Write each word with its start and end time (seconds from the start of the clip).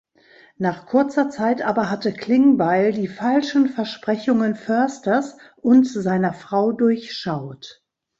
Nach 0.57 0.87
kurzer 0.87 1.29
Zeit 1.29 1.61
aber 1.61 1.91
hatte 1.91 2.11
Klingbeil 2.11 2.91
die 2.91 3.07
falschen 3.07 3.67
Versprechungen 3.69 4.55
Försters 4.55 5.37
und 5.57 5.85
seiner 5.85 6.33
Frau 6.33 6.71
durchschaut. 6.71 7.83